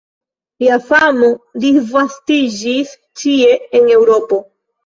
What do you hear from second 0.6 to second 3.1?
Lia famo disvastiĝis